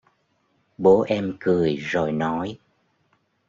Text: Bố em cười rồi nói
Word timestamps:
Bố 0.77 1.01
em 1.07 1.37
cười 1.39 1.75
rồi 1.75 2.11
nói 2.11 2.59